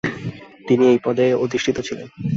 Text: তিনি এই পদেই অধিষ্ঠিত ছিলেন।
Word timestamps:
তিনি 0.67 0.83
এই 0.87 0.99
পদেই 1.03 1.33
অধিষ্ঠিত 1.43 1.77
ছিলেন। 1.79 2.07